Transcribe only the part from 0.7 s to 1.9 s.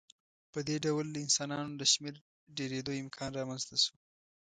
ډول د انسانانو د